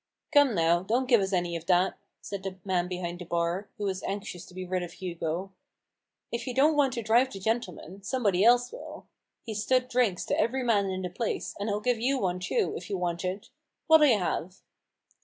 [0.33, 3.83] ""Come now, don't give us any of that!" said the man behind the bar, who
[3.83, 5.51] was anxious to be rid of Hugo."
[6.31, 9.05] If you don't want to drive the gentleman, somebody else will.
[9.43, 12.73] He's stood drinks to every man in the place, and he'll give you one, too,
[12.75, 13.51] if you want it*
[13.87, 14.63] What'll ye have